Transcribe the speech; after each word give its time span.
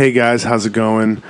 Hey 0.00 0.12
guys, 0.12 0.44
how's 0.44 0.64
it 0.64 0.72
going? 0.72 1.22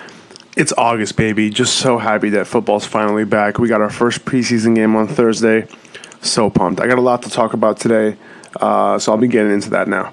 It's 0.56 0.72
August, 0.78 1.16
baby. 1.16 1.50
Just 1.50 1.78
so 1.78 1.98
happy 1.98 2.28
that 2.28 2.46
football's 2.46 2.86
finally 2.86 3.24
back. 3.24 3.58
We 3.58 3.66
got 3.66 3.80
our 3.80 3.90
first 3.90 4.24
preseason 4.24 4.76
game 4.76 4.94
on 4.94 5.08
Thursday. 5.08 5.66
So 6.20 6.50
pumped. 6.50 6.80
I 6.80 6.86
got 6.86 6.96
a 6.96 7.00
lot 7.00 7.22
to 7.22 7.30
talk 7.30 7.52
about 7.52 7.80
today, 7.80 8.16
uh, 8.60 8.96
so 9.00 9.10
I'll 9.10 9.18
be 9.18 9.26
getting 9.26 9.50
into 9.50 9.70
that 9.70 9.88
now. 9.88 10.12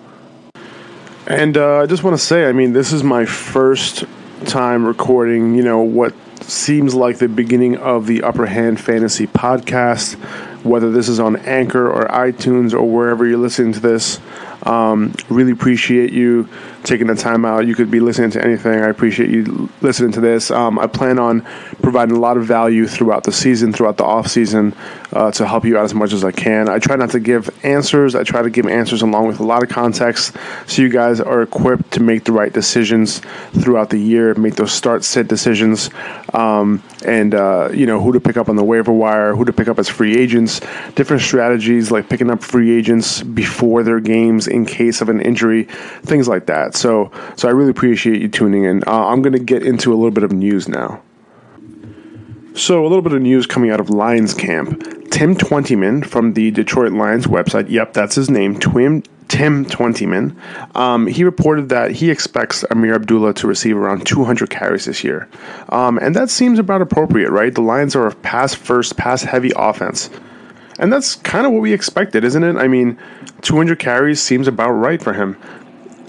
And 1.27 1.55
uh, 1.55 1.81
I 1.81 1.85
just 1.85 2.03
want 2.03 2.17
to 2.17 2.25
say, 2.25 2.49
I 2.49 2.51
mean, 2.51 2.73
this 2.73 2.93
is 2.93 3.03
my 3.03 3.25
first 3.25 4.05
time 4.45 4.87
recording, 4.87 5.53
you 5.53 5.61
know, 5.61 5.81
what 5.81 6.15
seems 6.41 6.95
like 6.95 7.19
the 7.19 7.27
beginning 7.27 7.77
of 7.77 8.07
the 8.07 8.23
Upper 8.23 8.47
Hand 8.47 8.79
Fantasy 8.79 9.27
podcast, 9.27 10.15
whether 10.63 10.89
this 10.89 11.09
is 11.09 11.19
on 11.19 11.35
Anchor 11.35 11.87
or 11.87 12.07
iTunes 12.07 12.73
or 12.73 12.81
wherever 12.89 13.23
you're 13.23 13.37
listening 13.37 13.73
to 13.73 13.79
this. 13.79 14.19
Um, 14.63 15.13
really 15.29 15.51
appreciate 15.51 16.11
you 16.11 16.49
taking 16.87 17.07
the 17.07 17.15
time 17.15 17.45
out. 17.45 17.67
You 17.67 17.75
could 17.75 17.91
be 17.91 17.99
listening 17.99 18.31
to 18.31 18.43
anything. 18.43 18.81
I 18.81 18.87
appreciate 18.87 19.29
you 19.29 19.69
listening 19.81 20.11
to 20.13 20.21
this. 20.21 20.49
Um, 20.49 20.79
I 20.79 20.87
plan 20.87 21.19
on 21.19 21.41
providing 21.81 22.15
a 22.15 22.19
lot 22.19 22.37
of 22.37 22.45
value 22.45 22.87
throughout 22.87 23.23
the 23.23 23.31
season, 23.31 23.73
throughout 23.73 23.97
the 23.97 24.05
off 24.05 24.27
season, 24.27 24.73
uh, 25.13 25.31
to 25.31 25.45
help 25.45 25.65
you 25.65 25.77
out 25.77 25.83
as 25.83 25.93
much 25.93 26.13
as 26.13 26.23
I 26.23 26.31
can. 26.31 26.69
I 26.69 26.79
try 26.79 26.95
not 26.95 27.11
to 27.11 27.19
give 27.19 27.49
answers. 27.65 28.15
I 28.15 28.23
try 28.23 28.41
to 28.41 28.49
give 28.49 28.65
answers 28.67 29.01
along 29.01 29.27
with 29.27 29.39
a 29.39 29.43
lot 29.43 29.63
of 29.63 29.69
context, 29.69 30.35
so 30.65 30.81
you 30.81 30.89
guys 30.89 31.19
are 31.19 31.41
equipped 31.41 31.91
to 31.91 32.01
make 32.01 32.23
the 32.23 32.31
right 32.31 32.51
decisions 32.51 33.19
throughout 33.51 33.89
the 33.89 33.99
year, 33.99 34.33
make 34.35 34.55
those 34.55 34.71
start 34.71 35.03
sit 35.03 35.27
decisions, 35.27 35.89
um, 36.33 36.81
and 37.05 37.35
uh, 37.35 37.69
you 37.73 37.85
know 37.85 38.01
who 38.01 38.13
to 38.13 38.19
pick 38.19 38.37
up 38.37 38.49
on 38.49 38.55
the 38.55 38.63
waiver 38.63 38.93
wire, 38.93 39.35
who 39.35 39.45
to 39.45 39.53
pick 39.53 39.67
up 39.67 39.79
as 39.79 39.89
free 39.89 40.17
agents, 40.17 40.61
different 40.95 41.21
strategies 41.21 41.91
like 41.91 42.09
picking 42.09 42.29
up 42.29 42.41
free 42.41 42.77
agents 42.77 43.23
before 43.23 43.83
their 43.83 43.99
games 43.99 44.47
in 44.47 44.65
case 44.65 45.01
of 45.01 45.09
an 45.09 45.21
injury, 45.21 45.63
things 46.03 46.27
like 46.27 46.45
that. 46.45 46.75
So, 46.77 47.11
so 47.35 47.47
I 47.47 47.51
really 47.51 47.71
appreciate 47.71 48.21
you 48.21 48.27
tuning 48.27 48.63
in. 48.63 48.83
Uh, 48.87 49.07
I'm 49.07 49.21
going 49.21 49.33
to 49.33 49.39
get 49.39 49.63
into 49.63 49.91
a 49.91 49.95
little 49.95 50.11
bit 50.11 50.23
of 50.23 50.31
news 50.31 50.67
now. 50.67 51.01
So, 52.55 52.81
a 52.81 52.87
little 52.87 53.03
bit 53.03 53.13
of 53.13 53.21
news 53.21 53.45
coming 53.45 53.69
out 53.69 53.79
of 53.79 53.89
Lions 53.89 54.33
camp. 54.33 55.11
Tim 55.11 55.35
Twentyman 55.35 56.03
from 56.03 56.33
the 56.33 56.51
Detroit 56.51 56.91
Lions 56.91 57.27
website, 57.27 57.69
yep, 57.69 57.93
that's 57.93 58.15
his 58.15 58.29
name, 58.29 58.59
Twim, 58.59 59.05
Tim 59.27 59.65
Twentyman, 59.65 60.39
um, 60.75 61.07
he 61.07 61.23
reported 61.23 61.69
that 61.69 61.91
he 61.91 62.09
expects 62.09 62.63
Ameer 62.71 62.95
Abdullah 62.95 63.33
to 63.35 63.47
receive 63.47 63.75
around 63.75 64.05
200 64.05 64.49
carries 64.49 64.85
this 64.85 65.03
year. 65.03 65.27
Um, 65.69 65.97
and 65.97 66.15
that 66.15 66.29
seems 66.29 66.59
about 66.59 66.81
appropriate, 66.81 67.31
right? 67.31 67.53
The 67.53 67.61
Lions 67.61 67.95
are 67.95 68.07
a 68.07 68.15
pass 68.15 68.53
first, 68.53 68.95
pass 68.97 69.23
heavy 69.23 69.51
offense. 69.55 70.09
And 70.79 70.93
that's 70.93 71.15
kind 71.15 71.45
of 71.45 71.51
what 71.51 71.61
we 71.61 71.73
expected, 71.73 72.23
isn't 72.23 72.43
it? 72.43 72.55
I 72.55 72.67
mean, 72.67 72.97
200 73.41 73.79
carries 73.79 74.21
seems 74.21 74.47
about 74.47 74.71
right 74.71 75.01
for 75.01 75.13
him. 75.13 75.37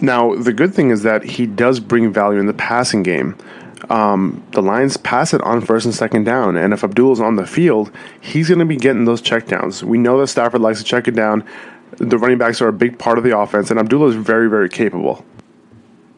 Now, 0.01 0.35
the 0.35 0.53
good 0.53 0.75
thing 0.75 0.91
is 0.91 1.03
that 1.03 1.25
he 1.25 1.47
does 1.47 1.81
bring 1.81 2.13
value 2.13 2.39
in 2.39 2.47
the 2.47 2.55
passing 2.55 3.03
game. 3.03 3.37
Um, 3.91 4.45
the 4.53 4.63
Lions 4.63 4.97
pass 4.97 5.33
it 5.33 5.41
on 5.43 5.61
first 5.61 5.87
and 5.87 5.95
second 5.95 6.25
down, 6.25 6.57
and 6.57 6.73
if 6.73 6.85
Abdullah's 6.85 7.21
on 7.21 7.37
the 7.37 7.47
field, 7.47 7.91
he's 8.21 8.49
going 8.49 8.59
to 8.59 8.65
be 8.65 8.77
getting 8.77 9.05
those 9.05 9.23
checkdowns. 9.23 9.83
We 9.83 9.99
know 9.99 10.21
that 10.21 10.27
Stafford 10.29 10.61
likes 10.61 10.79
to 10.79 10.85
check 10.85 11.09
it 11.09 11.15
down. 11.15 11.45
The 11.97 12.19
running 12.19 12.39
backs 12.39 12.61
are 12.61 12.69
a 12.69 12.73
big 12.73 12.99
part 12.99 13.19
of 13.19 13.25
the 13.25 13.37
offense, 13.37 13.71
and 13.71 13.81
Abdullah 13.81 14.09
is 14.09 14.15
very, 14.15 14.49
very 14.49 14.69
capable. 14.69 15.25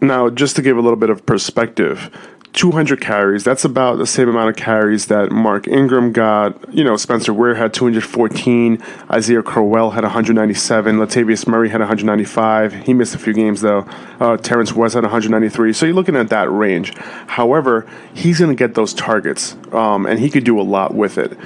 Now, 0.01 0.31
just 0.31 0.57
to 0.57 0.63
give 0.63 0.79
a 0.79 0.81
little 0.81 0.97
bit 0.97 1.11
of 1.11 1.25
perspective, 1.27 2.11
200 2.53 3.01
carries. 3.01 3.45
That's 3.45 3.65
about 3.65 3.99
the 3.99 4.07
same 4.07 4.29
amount 4.29 4.51
of 4.51 4.57
carries 4.57 5.07
that 5.07 5.31
Mark 5.31 5.69
Ingram 5.69 6.13
got. 6.13 6.75
You 6.75 6.83
know, 6.83 6.97
Spencer 6.97 7.33
Ware 7.33 7.55
had 7.55 7.73
214. 7.73 8.83
Isaiah 9.11 9.43
Crowell 9.43 9.91
had 9.93 10.03
197. 10.03 10.97
Latavius 10.97 11.47
Murray 11.47 11.69
had 11.69 11.81
195. 11.81 12.73
He 12.73 12.93
missed 12.93 13.15
a 13.15 13.19
few 13.19 13.33
games, 13.33 13.61
though. 13.61 13.87
Uh, 14.19 14.37
Terrance 14.37 14.73
West 14.73 14.95
had 14.95 15.05
193. 15.05 15.73
So 15.73 15.87
you're 15.87 15.95
looking 15.95 16.17
at 16.17 16.31
that 16.31 16.51
range. 16.51 16.97
However, 17.27 17.89
he's 18.15 18.41
going 18.41 18.51
to 18.51 18.57
get 18.57 18.75
those 18.75 18.95
targets, 18.95 19.57
um, 19.73 20.07
and 20.07 20.19
he 20.19 20.29
could 20.29 20.45
do 20.45 20.61
a 20.61 20.63
lot 20.63 20.95
with 20.95 21.19
it. 21.19 21.39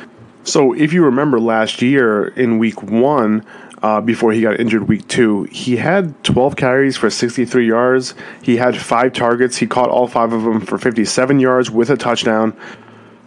So 0.45 0.75
if 0.75 0.93
you 0.93 1.05
remember 1.05 1.41
last 1.41 1.81
year 1.81 2.29
in 2.29 2.59
week 2.59 2.83
one, 2.83 3.45
uh, 3.85 4.01
before 4.01 4.33
he 4.33 4.41
got 4.41 4.59
injured 4.59 4.89
week 4.89 5.07
two. 5.09 5.43
He 5.45 5.77
had 5.77 6.25
12 6.25 6.57
carries 6.57 6.97
for 6.97 7.11
63 7.11 7.69
yards. 7.69 8.15
He 8.41 8.57
had 8.57 8.79
five 8.79 9.13
targets. 9.13 9.59
He 9.59 9.67
caught 9.67 9.91
all 9.91 10.09
five 10.09 10.33
of 10.33 10.43
them 10.43 10.63
for 10.63 10.79
57 10.79 11.39
yards 11.39 11.71
with 11.71 11.91
a 11.91 11.97
touchdown. 11.99 12.57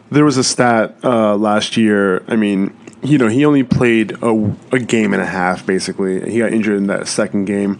There 0.09 0.25
was 0.25 0.35
a 0.35 0.44
stat 0.44 0.95
uh, 1.03 1.35
last 1.35 1.78
year. 1.78 2.23
I 2.28 2.38
mean, 2.38 2.75
you 3.03 3.19
know, 3.19 3.28
he 3.28 3.45
only 3.45 3.62
played 3.62 4.13
a, 4.23 4.56
a, 4.72 4.79
game 4.79 5.13
and 5.13 5.22
a 5.22 5.28
half, 5.28 5.63
basically. 5.63 6.28
He 6.31 6.40
got 6.40 6.51
injured 6.51 6.78
in 6.78 6.88
that 6.88 7.07
second 7.07 7.45
game. 7.45 7.79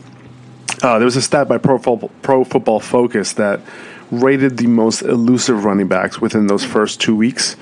Uh, 0.84 1.00
there 1.00 1.06
was 1.06 1.16
a 1.16 1.22
stat 1.24 1.48
by 1.48 1.58
Pro, 1.58 1.80
Pro 1.80 2.44
Football 2.44 2.80
Focus 2.80 3.34
that 3.34 3.60
rated 4.12 4.58
the 4.58 4.68
most 4.68 5.02
elusive 5.02 5.66
running 5.66 5.88
backs 5.88 6.22
within 6.22 6.46
those 6.46 6.64
first 6.64 7.02
two 7.02 7.16
weeks. 7.16 7.56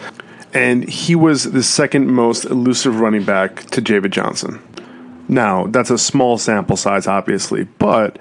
And 0.54 0.90
he 0.90 1.16
was 1.16 1.54
the 1.54 1.64
second 1.64 2.08
most 2.08 2.44
elusive 2.44 3.00
running 3.00 3.24
back 3.24 3.62
to 3.68 3.80
David 3.80 4.12
Johnson. 4.12 4.62
Now, 5.28 5.68
that's 5.68 5.90
a 5.90 5.98
small 5.98 6.38
sample 6.38 6.78
size, 6.78 7.08
obviously, 7.08 7.64
but 7.64 8.20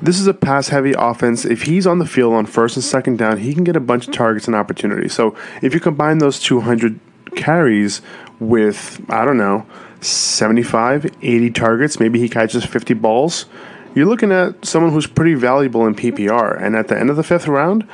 this 0.00 0.18
is 0.18 0.26
a 0.26 0.34
pass 0.34 0.68
heavy 0.68 0.94
offense. 0.96 1.44
If 1.44 1.62
he's 1.62 1.86
on 1.86 1.98
the 1.98 2.06
field 2.06 2.34
on 2.34 2.46
first 2.46 2.76
and 2.76 2.84
second 2.84 3.18
down, 3.18 3.38
he 3.38 3.54
can 3.54 3.64
get 3.64 3.76
a 3.76 3.80
bunch 3.80 4.08
of 4.08 4.14
targets 4.14 4.46
and 4.46 4.56
opportunities. 4.56 5.12
So 5.12 5.36
if 5.60 5.74
you 5.74 5.80
combine 5.80 6.18
those 6.18 6.38
200 6.38 6.98
carries 7.34 8.02
with, 8.38 9.04
I 9.08 9.24
don't 9.24 9.38
know, 9.38 9.66
75, 10.00 11.06
80 11.22 11.50
targets, 11.50 12.00
maybe 12.00 12.18
he 12.18 12.28
catches 12.28 12.64
50 12.64 12.94
balls, 12.94 13.46
you're 13.94 14.06
looking 14.06 14.32
at 14.32 14.64
someone 14.64 14.92
who's 14.92 15.06
pretty 15.06 15.34
valuable 15.34 15.86
in 15.86 15.94
PPR. 15.94 16.60
And 16.60 16.76
at 16.76 16.88
the 16.88 16.98
end 16.98 17.10
of 17.10 17.16
the 17.16 17.22
fifth 17.22 17.46
round, 17.46 17.86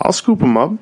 I'll 0.00 0.12
scoop 0.12 0.40
him 0.40 0.56
up. 0.56 0.72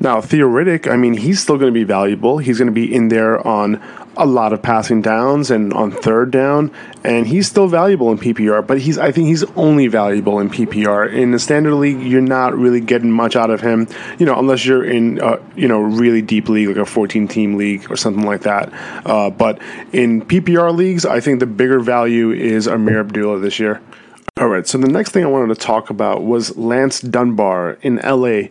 Now, 0.00 0.20
theoretic, 0.20 0.88
I 0.88 0.96
mean, 0.96 1.14
he's 1.14 1.40
still 1.40 1.56
going 1.56 1.72
to 1.72 1.78
be 1.78 1.84
valuable. 1.84 2.38
He's 2.38 2.58
going 2.58 2.66
to 2.66 2.72
be 2.72 2.92
in 2.92 3.08
there 3.08 3.44
on 3.46 3.80
a 4.16 4.26
lot 4.26 4.52
of 4.52 4.62
passing 4.62 5.02
downs 5.02 5.50
and 5.50 5.72
on 5.72 5.90
third 5.90 6.30
down, 6.30 6.70
and 7.04 7.26
he's 7.26 7.46
still 7.48 7.66
valuable 7.66 8.10
in 8.10 8.18
PPR. 8.18 8.66
But 8.66 8.80
he's 8.80 8.98
I 8.98 9.12
think 9.12 9.28
he's 9.28 9.44
only 9.56 9.86
valuable 9.88 10.38
in 10.40 10.50
PPR. 10.50 11.12
In 11.12 11.32
the 11.32 11.38
standard 11.38 11.74
league, 11.74 12.00
you're 12.00 12.20
not 12.20 12.56
really 12.56 12.80
getting 12.80 13.10
much 13.10 13.36
out 13.36 13.50
of 13.50 13.60
him, 13.60 13.88
you 14.18 14.26
know, 14.26 14.38
unless 14.38 14.64
you're 14.64 14.84
in 14.84 15.20
a, 15.20 15.38
you 15.56 15.68
know 15.68 15.80
really 15.80 16.22
deep 16.22 16.48
league 16.48 16.68
like 16.68 16.76
a 16.76 16.86
14 16.86 17.28
team 17.28 17.56
league 17.56 17.90
or 17.90 17.96
something 17.96 18.24
like 18.24 18.42
that. 18.42 18.72
Uh, 19.06 19.30
but 19.30 19.60
in 19.92 20.22
PPR 20.22 20.74
leagues, 20.74 21.04
I 21.04 21.20
think 21.20 21.40
the 21.40 21.46
bigger 21.46 21.80
value 21.80 22.30
is 22.30 22.66
Ameer 22.66 23.00
Abdullah 23.00 23.40
this 23.40 23.58
year. 23.58 23.80
All 24.36 24.48
right, 24.48 24.66
so 24.66 24.78
the 24.78 24.88
next 24.88 25.12
thing 25.12 25.22
I 25.22 25.28
wanted 25.28 25.54
to 25.54 25.60
talk 25.60 25.90
about 25.90 26.24
was 26.24 26.56
Lance 26.56 27.00
Dunbar 27.00 27.78
in 27.82 28.00
LA 28.04 28.48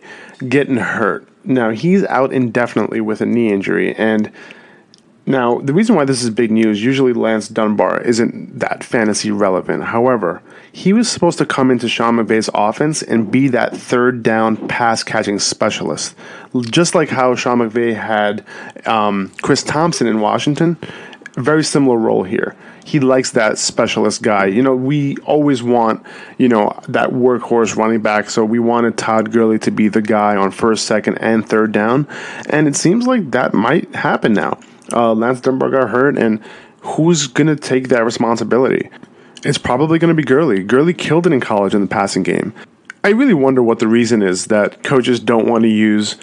getting 0.48 0.76
hurt. 0.76 1.28
Now 1.44 1.70
he's 1.70 2.04
out 2.04 2.32
indefinitely 2.32 3.02
with 3.02 3.20
a 3.20 3.26
knee 3.26 3.52
injury, 3.52 3.94
and 3.94 4.32
now, 5.26 5.58
the 5.60 5.72
reason 5.72 5.96
why 5.96 6.04
this 6.04 6.22
is 6.22 6.28
big 6.28 6.50
news, 6.50 6.84
usually 6.84 7.14
Lance 7.14 7.48
Dunbar 7.48 8.02
isn't 8.02 8.58
that 8.58 8.84
fantasy 8.84 9.30
relevant. 9.30 9.84
However, 9.84 10.42
he 10.70 10.92
was 10.92 11.10
supposed 11.10 11.38
to 11.38 11.46
come 11.46 11.70
into 11.70 11.88
Sean 11.88 12.16
McVay's 12.16 12.50
offense 12.52 13.02
and 13.02 13.30
be 13.30 13.48
that 13.48 13.74
third 13.74 14.22
down 14.22 14.68
pass 14.68 15.02
catching 15.02 15.38
specialist. 15.38 16.14
Just 16.60 16.94
like 16.94 17.08
how 17.08 17.34
Sean 17.36 17.58
McVay 17.58 17.96
had 17.96 18.44
um, 18.86 19.32
Chris 19.40 19.62
Thompson 19.62 20.06
in 20.06 20.20
Washington, 20.20 20.76
very 21.36 21.64
similar 21.64 21.96
role 21.96 22.24
here. 22.24 22.54
He 22.84 23.00
likes 23.00 23.30
that 23.30 23.56
specialist 23.56 24.22
guy. 24.22 24.44
You 24.44 24.62
know, 24.62 24.76
we 24.76 25.16
always 25.24 25.62
want, 25.62 26.04
you 26.36 26.50
know, 26.50 26.78
that 26.88 27.10
workhorse 27.10 27.76
running 27.76 28.02
back. 28.02 28.28
So 28.28 28.44
we 28.44 28.58
wanted 28.58 28.98
Todd 28.98 29.32
Gurley 29.32 29.58
to 29.60 29.70
be 29.70 29.88
the 29.88 30.02
guy 30.02 30.36
on 30.36 30.50
first, 30.50 30.84
second, 30.84 31.16
and 31.16 31.48
third 31.48 31.72
down. 31.72 32.06
And 32.50 32.68
it 32.68 32.76
seems 32.76 33.06
like 33.06 33.30
that 33.30 33.54
might 33.54 33.94
happen 33.94 34.34
now 34.34 34.58
uh, 34.92 35.14
Lance 35.14 35.40
Dunbar 35.40 35.70
got 35.70 35.90
hurt, 35.90 36.18
and 36.18 36.42
who's 36.80 37.26
to 37.46 37.56
take 37.56 37.88
that 37.88 38.04
responsibility? 38.04 38.90
It's 39.44 39.58
probably 39.58 39.98
to 40.08 40.14
be 40.14 40.24
Gurley. 40.24 40.62
Gurley 40.62 40.94
killed 40.94 41.26
it 41.26 41.32
in 41.32 41.40
college 41.40 41.74
in 41.74 41.80
the 41.82 41.86
passing 41.86 42.22
game. 42.22 42.54
I 43.02 43.10
really 43.10 43.34
wonder 43.34 43.62
what 43.62 43.78
the 43.78 43.88
reason 43.88 44.22
is 44.22 44.46
that 44.46 44.82
coaches 44.82 45.20
don't 45.20 45.46
want 45.46 45.62
to 45.62 45.68
use 45.68 46.16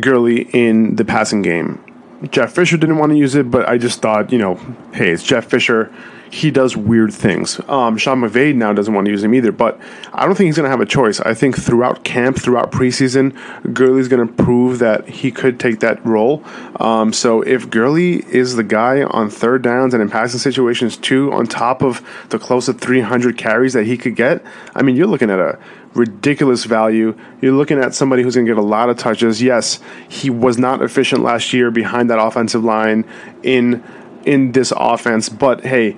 Gurley 0.00 0.42
in 0.52 0.96
the 0.96 1.04
passing 1.04 1.42
game. 1.42 1.84
Jeff 2.30 2.52
Fisher 2.54 2.76
didn't 2.76 2.98
want 2.98 3.10
to 3.10 3.18
use 3.18 3.34
it, 3.34 3.50
but 3.50 3.68
I 3.68 3.76
just 3.76 4.00
thought, 4.00 4.32
you 4.32 4.38
know, 4.38 4.54
hey, 4.94 5.10
it's 5.10 5.22
Jeff 5.22 5.46
Fisher 5.46 5.92
he 6.32 6.50
does 6.50 6.74
weird 6.74 7.12
things. 7.12 7.60
Um, 7.68 7.98
Sean 7.98 8.22
McVay 8.22 8.54
now 8.54 8.72
doesn't 8.72 8.94
want 8.94 9.04
to 9.04 9.10
use 9.10 9.22
him 9.22 9.34
either, 9.34 9.52
but 9.52 9.78
I 10.14 10.24
don't 10.24 10.34
think 10.34 10.46
he's 10.46 10.56
going 10.56 10.64
to 10.64 10.70
have 10.70 10.80
a 10.80 10.86
choice. 10.86 11.20
I 11.20 11.34
think 11.34 11.58
throughout 11.58 12.04
camp, 12.04 12.38
throughout 12.38 12.72
preseason, 12.72 13.36
Gurley's 13.74 14.08
going 14.08 14.26
to 14.26 14.32
prove 14.42 14.78
that 14.78 15.06
he 15.06 15.30
could 15.30 15.60
take 15.60 15.80
that 15.80 16.04
role. 16.06 16.42
Um, 16.80 17.12
so 17.12 17.42
if 17.42 17.68
Gurley 17.68 18.24
is 18.34 18.56
the 18.56 18.62
guy 18.62 19.02
on 19.02 19.28
third 19.28 19.60
downs 19.60 19.92
and 19.92 20.02
in 20.02 20.08
passing 20.08 20.40
situations 20.40 20.96
too, 20.96 21.30
on 21.34 21.46
top 21.46 21.82
of 21.82 22.00
the 22.30 22.38
close 22.38 22.64
to 22.64 22.72
300 22.72 23.36
carries 23.36 23.74
that 23.74 23.84
he 23.84 23.98
could 23.98 24.16
get, 24.16 24.42
I 24.74 24.80
mean, 24.80 24.96
you're 24.96 25.06
looking 25.06 25.28
at 25.28 25.38
a 25.38 25.58
ridiculous 25.92 26.64
value. 26.64 27.14
You're 27.42 27.52
looking 27.52 27.78
at 27.78 27.94
somebody 27.94 28.22
who's 28.22 28.36
going 28.36 28.46
to 28.46 28.50
get 28.50 28.58
a 28.58 28.62
lot 28.62 28.88
of 28.88 28.96
touches. 28.96 29.42
Yes, 29.42 29.80
he 30.08 30.30
was 30.30 30.56
not 30.56 30.80
efficient 30.80 31.22
last 31.22 31.52
year 31.52 31.70
behind 31.70 32.08
that 32.08 32.18
offensive 32.18 32.64
line 32.64 33.04
in 33.42 33.84
in 34.24 34.52
this 34.52 34.72
offense, 34.76 35.28
but 35.28 35.64
hey, 35.64 35.96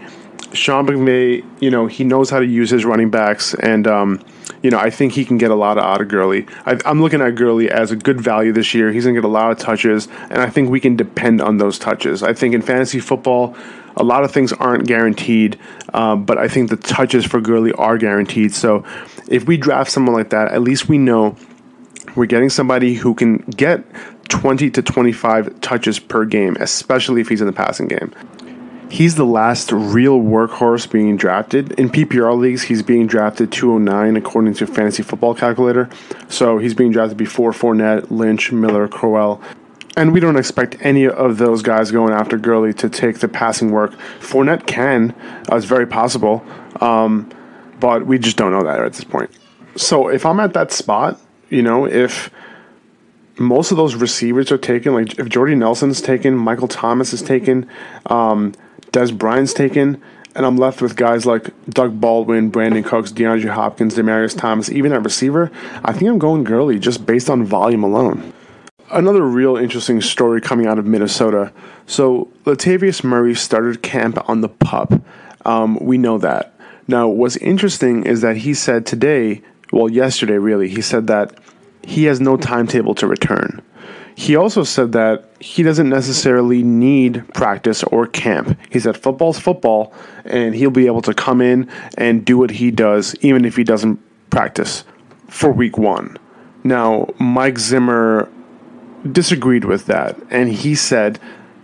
Sean 0.55 0.87
McVay, 0.87 1.45
you 1.61 1.71
know, 1.71 1.87
he 1.87 2.05
knows 2.05 2.31
how 2.31 2.39
to 2.39 2.47
use 2.47 2.71
his 2.71 2.85
running 2.85 3.11
backs, 3.11 3.55
and 3.55 3.87
um, 3.87 4.25
you 4.63 4.71
know, 4.71 4.79
I 4.79 4.91
think 4.91 5.13
he 5.13 5.25
can 5.25 5.37
get 5.39 5.51
a 5.51 5.55
lot 5.55 5.79
out 5.79 6.01
of 6.01 6.09
Gurley. 6.09 6.47
I, 6.65 6.79
am 6.85 7.01
looking 7.03 7.21
at 7.21 7.35
Gurley 7.35 7.71
as 7.71 7.91
a 7.91 7.97
good 7.97 8.21
value 8.21 8.53
this 8.53 8.75
year. 8.75 8.93
He's 8.93 9.05
going 9.05 9.15
to 9.15 9.21
get 9.21 9.27
a 9.27 9.31
lot 9.31 9.51
of 9.51 9.59
touches, 9.59 10.09
and 10.31 10.39
I 10.39 10.49
think 10.49 10.71
we 10.71 10.81
can 10.81 10.97
depend 10.97 11.41
on 11.41 11.59
those 11.59 11.79
touches. 11.79 12.23
I 12.23 12.33
think 12.33 12.55
in 12.55 12.63
fantasy 12.63 13.01
football, 13.01 13.57
a 13.97 14.03
lot 14.03 14.25
of 14.25 14.33
things 14.33 14.53
aren't 14.53 14.87
guaranteed, 14.87 15.59
um, 15.93 16.25
but 16.25 16.39
I 16.39 16.49
think 16.49 16.71
the 16.71 16.77
touches 16.77 17.25
for 17.25 17.41
Gurley 17.41 17.73
are 17.73 17.99
guaranteed. 17.99 18.55
So 18.55 18.85
if 19.29 19.47
we 19.47 19.57
draft 19.57 19.91
someone 19.91 20.15
like 20.15 20.31
that, 20.31 20.53
at 20.53 20.63
least 20.63 20.89
we 20.89 20.99
know 20.99 21.37
we're 22.17 22.27
getting 22.27 22.51
somebody 22.51 22.95
who 22.95 23.15
can 23.15 23.39
get 23.39 23.85
20 24.29 24.71
to 24.71 24.83
25 24.83 25.61
touches 25.61 25.99
per 25.99 26.25
game, 26.25 26.57
especially 26.61 27.21
if 27.21 27.29
he's 27.29 27.41
in 27.41 27.47
the 27.47 27.53
passing 27.53 27.89
game. 27.89 28.13
He's 28.95 29.17
the 29.17 29.27
last 29.27 29.73
real 29.73 30.21
workhorse 30.21 30.89
being 30.89 31.17
drafted. 31.17 31.73
In 31.73 31.91
PPR 31.91 32.39
leagues, 32.39 32.63
he's 32.63 32.81
being 32.81 33.09
drafted 33.09 33.51
209 33.51 34.17
according 34.17 34.55
to 34.55 34.69
Fantasy 34.69 35.03
Football 35.03 35.35
Calculator. 35.35 35.91
So 36.29 36.59
he's 36.59 36.75
being 36.75 36.93
drafted 36.93 37.19
before 37.19 37.51
Fournette, 37.51 38.13
Lynch, 38.13 38.53
Miller, 38.53 38.87
Crowell. 38.87 39.43
And 39.97 40.13
we 40.13 40.21
don't 40.21 40.37
expect 40.37 40.77
any 40.79 41.09
of 41.09 41.39
those 41.39 41.61
guys 41.61 41.91
going 41.91 42.13
after 42.13 42.39
Gurley 42.39 42.73
to 42.75 42.89
take 42.89 43.19
the 43.19 43.27
passing 43.27 43.73
work. 43.73 43.95
Fournette 44.21 44.65
can, 44.69 45.11
uh, 45.51 45.57
it's 45.57 45.67
very 45.67 45.89
possible, 45.89 46.47
um, 46.81 47.29
but 47.81 48.07
we 48.07 48.17
just 48.21 48.37
don't 48.37 48.53
know 48.53 48.63
that 48.63 48.79
at 48.79 48.93
this 48.93 49.03
point. 49.03 49.33
So 49.75 50.07
if 50.07 50.25
I'm 50.25 50.39
at 50.39 50.53
that 50.53 50.71
spot, 50.71 51.21
you 51.51 51.63
know, 51.63 51.85
if 51.85 52.31
most 53.39 53.73
of 53.73 53.77
those 53.77 53.97
receivers 53.97 54.53
are 54.53 54.59
taken, 54.59 54.95
like 54.95 55.19
if 55.19 55.29
Jordy 55.29 55.57
Nelson's 55.57 56.01
taken, 56.01 56.37
Michael 56.37 56.69
Thomas 56.69 57.13
is 57.13 57.23
taken, 57.23 57.69
um, 58.07 58.55
Dez 58.93 59.17
Bryant's 59.17 59.55
taken, 59.55 60.01
and 60.35 60.45
I'm 60.45 60.57
left 60.57 60.83
with 60.83 60.97
guys 60.97 61.27
like 61.27 61.51
Doug 61.69 62.01
Baldwin, 62.01 62.51
Brandin 62.51 62.85
Cooks, 62.85 63.13
DeAndre 63.13 63.51
Hopkins, 63.51 63.95
Demaryius 63.95 64.37
Thomas, 64.37 64.71
even 64.71 64.93
at 64.93 65.03
receiver, 65.03 65.51
I 65.85 65.93
think 65.93 66.11
I'm 66.11 66.19
going 66.19 66.45
Gurley 66.45 66.79
just 66.79 67.07
based 67.07 67.31
on 67.31 67.45
volume 67.45 67.85
alone. 67.85 68.33
Another 68.91 69.23
real 69.23 69.57
interesting 69.57 70.01
story 70.01 70.41
coming 70.41 70.67
out 70.67 70.79
of 70.79 70.87
Minnesota. 70.87 71.53
So 71.87 72.29
Latavius 72.45 73.03
Murray 73.03 73.35
started 73.35 73.83
camp 73.83 74.19
on 74.29 74.41
the 74.41 74.49
pup. 74.49 74.93
Um, 75.45 75.77
we 75.77 75.99
know 75.99 76.19
that. 76.19 76.55
Now, 76.87 77.09
what's 77.09 77.37
interesting 77.37 78.05
is 78.05 78.21
that 78.21 78.39
he 78.39 78.55
said 78.55 78.87
today, 78.87 79.43
well, 79.73 79.89
yesterday 79.89 80.37
really, 80.37 80.69
he 80.69 80.83
said 80.83 81.07
that 81.07 81.33
he 81.83 82.05
has 82.05 82.21
no 82.21 82.37
timetable 82.37 82.95
to 82.97 83.07
return. 83.07 83.63
He 84.17 84.37
also 84.37 84.63
said 84.63 84.93
that 84.93 85.29
he 85.41 85.63
doesn't 85.63 85.89
necessarily 85.89 86.63
need 86.63 87.25
practice 87.35 87.83
or 87.85 88.07
camp. 88.07 88.59
He 88.71 88.79
said 88.79 88.97
football's 88.97 89.39
football, 89.39 89.93
and 90.25 90.55
he'll 90.55 90.71
be 90.71 90.87
able 90.87 91.03
to 91.03 91.15
come 91.15 91.41
in 91.41 91.69
and 91.99 92.25
do 92.25 92.39
what 92.39 92.51
he 92.51 92.71
does, 92.71 93.17
even 93.23 93.45
if 93.45 93.57
he 93.57 93.65
doesn't 93.65 94.01
practice 94.31 94.85
for 95.29 95.51
week 95.51 95.77
one. 95.77 96.17
Now, 96.63 97.09
Mike 97.19 97.59
Zimmer 97.59 98.29
disagreed 99.11 99.65
with 99.65 99.87
that, 99.87 100.17
and 100.31 100.51
he 100.51 100.75
said, 100.75 101.19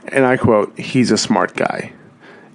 and 0.08 0.26
I 0.26 0.36
quote, 0.36 0.76
he's 0.78 1.10
a 1.10 1.18
smart 1.18 1.54
guy. 1.54 1.92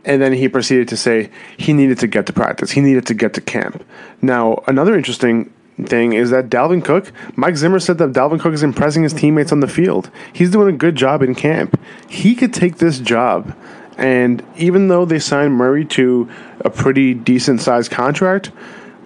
And 0.03 0.21
then 0.21 0.33
he 0.33 0.47
proceeded 0.47 0.87
to 0.89 0.97
say 0.97 1.31
he 1.57 1.73
needed 1.73 1.97
to 1.99 2.07
get 2.07 2.27
to 2.27 2.33
practice. 2.33 2.69
He 2.69 2.81
needed 2.81 3.07
to 3.07 3.15
get 3.15 3.33
to 3.33 3.41
camp. 3.41 3.83
Now, 4.21 4.63
another 4.67 4.95
interesting 4.95 5.51
thing 5.83 6.13
is 6.13 6.29
that 6.29 6.49
Dalvin 6.49 6.83
Cook, 6.83 7.11
Mike 7.35 7.57
Zimmer 7.57 7.79
said 7.79 7.97
that 7.97 8.13
Dalvin 8.13 8.39
Cook 8.39 8.53
is 8.53 8.63
impressing 8.63 9.03
his 9.03 9.13
teammates 9.13 9.51
on 9.51 9.59
the 9.59 9.67
field. 9.67 10.09
He's 10.31 10.51
doing 10.51 10.73
a 10.73 10.77
good 10.77 10.95
job 10.95 11.21
in 11.21 11.35
camp. 11.35 11.79
He 12.07 12.35
could 12.35 12.53
take 12.53 12.77
this 12.77 12.99
job. 12.99 13.55
And 13.97 14.43
even 14.57 14.87
though 14.87 15.05
they 15.05 15.19
signed 15.19 15.53
Murray 15.53 15.85
to 15.85 16.29
a 16.61 16.69
pretty 16.69 17.13
decent 17.13 17.61
sized 17.61 17.91
contract, 17.91 18.51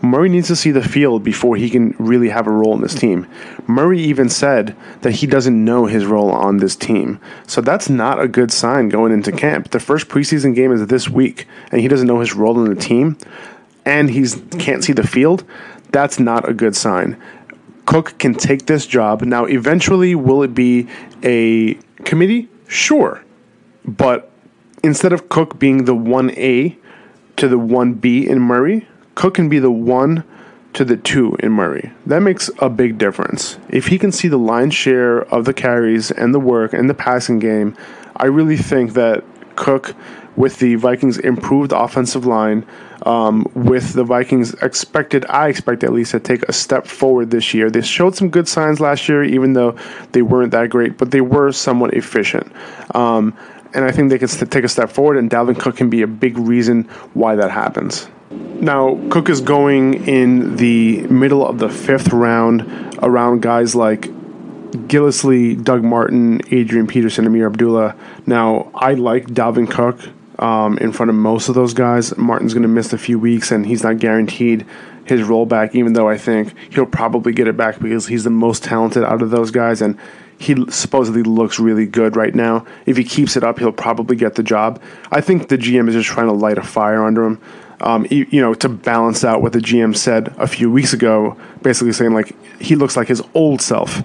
Murray 0.01 0.29
needs 0.29 0.47
to 0.47 0.55
see 0.55 0.71
the 0.71 0.87
field 0.87 1.23
before 1.23 1.57
he 1.57 1.69
can 1.69 1.93
really 1.99 2.29
have 2.29 2.47
a 2.47 2.51
role 2.51 2.73
in 2.73 2.81
this 2.81 2.95
team. 2.95 3.27
Murray 3.67 3.99
even 3.99 4.29
said 4.29 4.75
that 5.01 5.11
he 5.11 5.27
doesn't 5.27 5.65
know 5.65 5.87
his 5.87 6.05
role 6.05 6.31
on 6.31 6.57
this 6.57 6.75
team. 6.75 7.19
So 7.47 7.59
that's 7.59 7.89
not 7.89 8.21
a 8.21 8.27
good 8.27 8.51
sign 8.51 8.89
going 8.89 9.11
into 9.11 9.31
camp. 9.31 9.71
The 9.71 9.79
first 9.79 10.07
preseason 10.07 10.55
game 10.55 10.71
is 10.71 10.87
this 10.87 11.09
week, 11.09 11.47
and 11.71 11.81
he 11.81 11.89
doesn't 11.89 12.07
know 12.07 12.21
his 12.21 12.33
role 12.33 12.63
in 12.63 12.73
the 12.73 12.79
team, 12.79 13.17
and 13.85 14.09
he 14.09 14.25
can't 14.57 14.83
see 14.83 14.93
the 14.93 15.05
field 15.05 15.43
that's 15.91 16.19
not 16.19 16.47
a 16.47 16.53
good 16.53 16.75
sign. 16.75 17.21
Cook 17.85 18.17
can 18.19 18.33
take 18.33 18.67
this 18.67 18.85
job. 18.85 19.21
Now, 19.21 19.45
eventually, 19.45 20.13
will 20.15 20.43
it 20.43 20.53
be 20.53 20.87
a 21.23 21.73
committee? 22.05 22.47
Sure. 22.67 23.23
But 23.83 24.31
instead 24.83 25.11
of 25.11 25.29
Cook 25.29 25.57
being 25.57 25.85
the 25.85 25.95
1A 25.95 26.77
to 27.37 27.47
the 27.47 27.57
1B 27.57 28.27
in 28.27 28.39
Murray, 28.39 28.87
Cook 29.15 29.33
can 29.33 29.49
be 29.49 29.59
the 29.59 29.71
1 29.71 30.23
to 30.73 30.85
the 30.85 30.97
2 30.97 31.37
in 31.39 31.51
Murray. 31.51 31.91
That 32.05 32.19
makes 32.19 32.51
a 32.59 32.69
big 32.69 32.97
difference. 32.97 33.57
If 33.69 33.87
he 33.87 33.97
can 33.97 34.11
see 34.11 34.27
the 34.27 34.37
lion's 34.37 34.75
share 34.75 35.21
of 35.33 35.45
the 35.45 35.53
carries 35.53 36.11
and 36.11 36.33
the 36.33 36.39
work 36.39 36.73
and 36.73 36.89
the 36.89 36.93
passing 36.93 37.39
game, 37.39 37.75
I 38.15 38.27
really 38.27 38.57
think 38.57 38.93
that 38.93 39.23
Cook, 39.55 39.95
with 40.35 40.59
the 40.59 40.75
Vikings' 40.75 41.17
improved 41.17 41.73
offensive 41.73 42.25
line, 42.25 42.65
um, 43.03 43.49
with 43.53 43.93
the 43.93 44.03
Vikings 44.03 44.53
expected, 44.55 45.25
I 45.29 45.47
expect 45.47 45.83
at 45.83 45.93
least 45.93 46.11
to 46.11 46.19
take 46.19 46.43
a 46.43 46.53
step 46.53 46.85
forward 46.87 47.31
this 47.31 47.53
year. 47.53 47.69
They 47.69 47.81
showed 47.81 48.15
some 48.15 48.29
good 48.29 48.47
signs 48.47 48.79
last 48.79 49.07
year, 49.07 49.23
even 49.23 49.53
though 49.53 49.75
they 50.11 50.21
weren't 50.21 50.51
that 50.51 50.69
great, 50.69 50.97
but 50.97 51.11
they 51.11 51.21
were 51.21 51.51
somewhat 51.51 51.93
efficient. 51.93 52.51
Um, 52.95 53.35
and 53.73 53.85
I 53.85 53.91
think 53.91 54.09
they 54.09 54.17
can 54.17 54.27
take 54.27 54.63
a 54.63 54.69
step 54.69 54.89
forward, 54.89 55.17
and 55.17 55.29
Dalvin 55.29 55.59
Cook 55.59 55.77
can 55.77 55.89
be 55.89 56.01
a 56.01 56.07
big 56.07 56.37
reason 56.37 56.83
why 57.13 57.35
that 57.35 57.51
happens. 57.51 58.07
Now, 58.31 58.99
Cook 59.09 59.29
is 59.29 59.41
going 59.41 60.07
in 60.07 60.57
the 60.57 61.03
middle 61.07 61.45
of 61.47 61.59
the 61.59 61.69
fifth 61.69 62.09
round 62.09 62.61
around 63.01 63.41
guys 63.41 63.75
like 63.75 64.01
Gillislee, 64.71 65.63
Doug 65.63 65.83
Martin, 65.83 66.41
Adrian 66.51 66.85
Peterson, 66.85 67.25
Ameer 67.25 67.47
Abdullah. 67.47 67.95
Now, 68.25 68.69
I 68.75 68.93
like 68.93 69.27
Dalvin 69.27 69.69
Cook 69.69 69.99
um, 70.39 70.77
in 70.79 70.91
front 70.91 71.09
of 71.09 71.15
most 71.15 71.49
of 71.49 71.55
those 71.55 71.73
guys. 71.73 72.17
Martin's 72.17 72.53
going 72.53 72.63
to 72.63 72.69
miss 72.69 72.93
a 72.93 72.97
few 72.97 73.19
weeks, 73.19 73.51
and 73.51 73.65
he's 73.65 73.83
not 73.83 73.99
guaranteed 73.99 74.65
his 75.05 75.23
role 75.23 75.45
back, 75.45 75.75
even 75.75 75.93
though 75.93 76.07
I 76.07 76.17
think 76.17 76.53
he'll 76.71 76.85
probably 76.85 77.33
get 77.33 77.47
it 77.47 77.57
back 77.57 77.79
because 77.79 78.07
he's 78.07 78.23
the 78.23 78.29
most 78.29 78.63
talented 78.63 79.03
out 79.03 79.21
of 79.21 79.29
those 79.29 79.51
guys, 79.51 79.81
and 79.81 79.97
he 80.37 80.55
supposedly 80.69 81.23
looks 81.23 81.59
really 81.59 81.85
good 81.85 82.15
right 82.15 82.33
now. 82.33 82.65
If 82.85 82.95
he 82.95 83.03
keeps 83.03 83.35
it 83.35 83.43
up, 83.43 83.59
he'll 83.59 83.73
probably 83.73 84.15
get 84.15 84.35
the 84.35 84.43
job. 84.43 84.81
I 85.11 85.19
think 85.19 85.49
the 85.49 85.57
GM 85.57 85.89
is 85.89 85.95
just 85.95 86.07
trying 86.07 86.27
to 86.27 86.33
light 86.33 86.57
a 86.57 86.63
fire 86.63 87.03
under 87.03 87.25
him. 87.25 87.41
Um, 87.81 88.05
you, 88.09 88.25
you 88.29 88.41
know, 88.41 88.53
to 88.55 88.69
balance 88.69 89.23
out 89.23 89.41
what 89.41 89.53
the 89.53 89.59
GM 89.59 89.95
said 89.95 90.33
a 90.37 90.47
few 90.47 90.69
weeks 90.71 90.93
ago, 90.93 91.37
basically 91.61 91.93
saying 91.93 92.13
like 92.13 92.35
he 92.61 92.75
looks 92.75 92.95
like 92.97 93.07
his 93.07 93.21
old 93.33 93.61
self, 93.61 94.01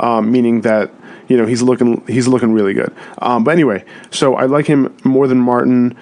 um, 0.00 0.30
meaning 0.30 0.62
that 0.62 0.90
you 1.28 1.36
know 1.36 1.46
he's 1.46 1.62
looking 1.62 2.04
he's 2.06 2.28
looking 2.28 2.52
really 2.52 2.74
good. 2.74 2.94
Um, 3.18 3.44
but 3.44 3.52
anyway, 3.52 3.84
so 4.10 4.34
I 4.34 4.46
like 4.46 4.66
him 4.66 4.96
more 5.04 5.26
than 5.26 5.38
Martin. 5.38 5.96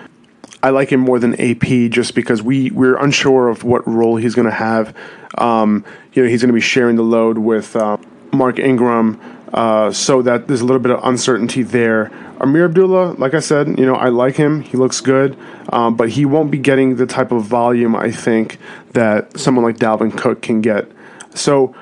I 0.62 0.70
like 0.70 0.90
him 0.90 1.00
more 1.00 1.18
than 1.18 1.38
AP 1.40 1.90
just 1.90 2.14
because 2.14 2.42
we 2.42 2.70
we're 2.70 2.96
unsure 2.96 3.48
of 3.48 3.64
what 3.64 3.86
role 3.86 4.16
he's 4.16 4.34
going 4.34 4.46
to 4.48 4.54
have. 4.54 4.96
Um, 5.36 5.84
you 6.12 6.22
know, 6.22 6.28
he's 6.28 6.40
going 6.40 6.48
to 6.48 6.54
be 6.54 6.60
sharing 6.60 6.96
the 6.96 7.02
load 7.02 7.38
with 7.38 7.76
uh, 7.76 7.98
Mark 8.32 8.58
Ingram, 8.58 9.20
uh, 9.52 9.92
so 9.92 10.22
that 10.22 10.48
there's 10.48 10.60
a 10.60 10.64
little 10.64 10.80
bit 10.80 10.92
of 10.92 11.00
uncertainty 11.04 11.62
there. 11.62 12.10
Ameer 12.40 12.66
Abdullah, 12.66 13.14
like 13.18 13.34
I 13.34 13.40
said, 13.40 13.78
you 13.78 13.86
know, 13.86 13.94
I 13.94 14.08
like 14.08 14.36
him. 14.36 14.60
He 14.60 14.76
looks 14.76 15.00
good, 15.00 15.38
um, 15.70 15.96
but 15.96 16.10
he 16.10 16.24
won't 16.24 16.50
be 16.50 16.58
getting 16.58 16.96
the 16.96 17.06
type 17.06 17.30
of 17.30 17.44
volume 17.44 17.94
I 17.94 18.10
think 18.10 18.58
that 18.92 19.38
someone 19.38 19.64
like 19.64 19.76
Dalvin 19.76 20.16
Cook 20.16 20.42
can 20.42 20.60
get. 20.60 20.90
So 21.34 21.74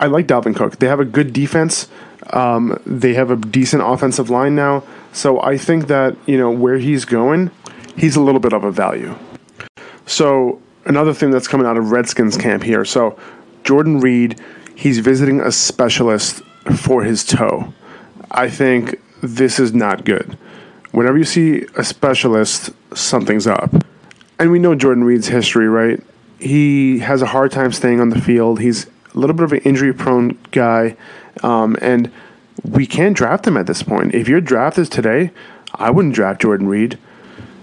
I 0.00 0.06
like 0.06 0.26
Dalvin 0.26 0.56
Cook. 0.56 0.78
They 0.78 0.86
have 0.86 1.00
a 1.00 1.04
good 1.04 1.32
defense. 1.32 1.88
Um, 2.32 2.80
they 2.86 3.14
have 3.14 3.30
a 3.30 3.36
decent 3.36 3.82
offensive 3.84 4.30
line 4.30 4.54
now, 4.54 4.84
so 5.12 5.40
I 5.42 5.58
think 5.58 5.86
that 5.88 6.16
you 6.26 6.38
know 6.38 6.50
where 6.50 6.78
he's 6.78 7.04
going, 7.04 7.50
he's 7.96 8.16
a 8.16 8.20
little 8.20 8.40
bit 8.40 8.52
of 8.52 8.64
a 8.64 8.70
value. 8.72 9.14
So 10.06 10.60
another 10.84 11.12
thing 11.14 11.30
that's 11.30 11.48
coming 11.48 11.66
out 11.66 11.76
of 11.76 11.90
Redskins 11.90 12.36
camp 12.36 12.62
here. 12.62 12.84
So 12.84 13.18
Jordan 13.64 14.00
Reed, 14.00 14.40
he's 14.74 14.98
visiting 14.98 15.40
a 15.40 15.52
specialist 15.52 16.42
for 16.76 17.02
his 17.02 17.24
toe. 17.24 17.72
I 18.30 18.48
think 18.48 19.00
this 19.22 19.58
is 19.58 19.74
not 19.74 20.04
good. 20.04 20.36
Whenever 20.92 21.18
you 21.18 21.24
see 21.24 21.66
a 21.76 21.84
specialist, 21.84 22.70
something's 22.94 23.46
up. 23.46 23.72
And 24.38 24.50
we 24.50 24.58
know 24.58 24.74
Jordan 24.74 25.04
Reed's 25.04 25.28
history, 25.28 25.68
right? 25.68 26.02
He 26.38 26.98
has 26.98 27.22
a 27.22 27.26
hard 27.26 27.52
time 27.52 27.72
staying 27.72 28.00
on 28.00 28.10
the 28.10 28.20
field. 28.20 28.60
He's 28.60 28.86
a 29.14 29.18
little 29.18 29.34
bit 29.36 29.44
of 29.44 29.52
an 29.52 29.60
injury 29.60 29.92
prone 29.92 30.38
guy. 30.50 30.96
Um, 31.42 31.76
and 31.80 32.10
we 32.64 32.86
can't 32.86 33.16
draft 33.16 33.46
him 33.46 33.56
at 33.56 33.66
this 33.66 33.82
point. 33.82 34.14
If 34.14 34.28
your 34.28 34.40
draft 34.40 34.78
is 34.78 34.88
today, 34.88 35.30
I 35.74 35.90
wouldn't 35.90 36.14
draft 36.14 36.42
Jordan 36.42 36.66
Reed. 36.66 36.98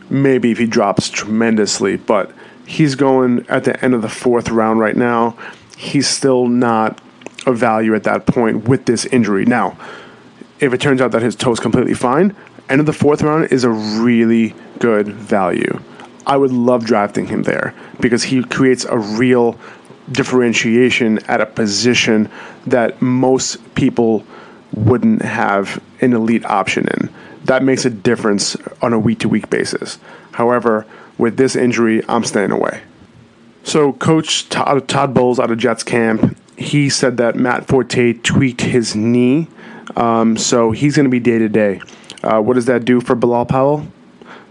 Maybe 0.09 0.51
if 0.51 0.57
he 0.57 0.65
drops 0.65 1.09
tremendously, 1.09 1.98
but 1.98 2.31
he's 2.65 2.95
going 2.95 3.45
at 3.48 3.63
the 3.63 3.83
end 3.83 3.93
of 3.93 4.01
the 4.01 4.09
fourth 4.09 4.50
round 4.50 4.79
right 4.79 4.95
now. 4.95 5.38
He's 5.77 6.07
still 6.07 6.48
not 6.48 7.00
a 7.45 7.53
value 7.53 7.95
at 7.95 8.03
that 8.03 8.25
point 8.25 8.67
with 8.67 8.86
this 8.86 9.05
injury. 9.05 9.45
Now, 9.45 9.77
if 10.59 10.74
it 10.74 10.81
turns 10.81 11.01
out 11.01 11.12
that 11.12 11.21
his 11.21 11.36
toe 11.36 11.51
is 11.51 11.59
completely 11.59 11.93
fine, 11.93 12.36
end 12.67 12.79
of 12.79 12.86
the 12.86 12.93
fourth 12.93 13.21
round 13.21 13.51
is 13.51 13.63
a 13.63 13.69
really 13.69 14.53
good 14.79 15.07
value. 15.07 15.79
I 16.25 16.38
would 16.38 16.51
love 16.51 16.86
drafting 16.86 17.27
him 17.27 17.43
there 17.43 17.74
because 18.00 18.24
he 18.24 18.43
creates 18.43 18.86
a 18.86 18.98
real 18.98 19.57
differentiation 20.11 21.19
at 21.27 21.41
a 21.41 21.45
position 21.45 22.29
that 22.67 23.01
most 23.01 23.57
people 23.75 24.25
wouldn't 24.73 25.21
have 25.21 25.81
an 26.01 26.13
elite 26.13 26.45
option 26.45 26.87
in. 26.87 27.09
That 27.45 27.63
makes 27.63 27.85
a 27.85 27.89
difference 27.89 28.55
on 28.81 28.93
a 28.93 28.99
week 28.99 29.19
to 29.19 29.29
week 29.29 29.49
basis. 29.49 29.97
However, 30.31 30.85
with 31.17 31.37
this 31.37 31.55
injury, 31.55 32.03
I'm 32.07 32.23
staying 32.23 32.51
away. 32.51 32.81
So, 33.63 33.93
Coach 33.93 34.49
Todd, 34.49 34.87
Todd 34.87 35.13
Bowles 35.13 35.39
out 35.39 35.51
of 35.51 35.57
Jets 35.57 35.83
camp, 35.83 36.37
he 36.57 36.89
said 36.89 37.17
that 37.17 37.35
Matt 37.35 37.67
Forte 37.67 38.13
tweaked 38.13 38.61
his 38.61 38.95
knee, 38.95 39.47
um, 39.95 40.37
so 40.37 40.71
he's 40.71 40.95
going 40.95 41.05
to 41.05 41.09
be 41.09 41.19
day 41.19 41.39
to 41.39 41.49
day. 41.49 41.81
What 42.21 42.53
does 42.53 42.65
that 42.65 42.85
do 42.85 43.01
for 43.01 43.15
Bilal 43.15 43.45
Powell? 43.45 43.87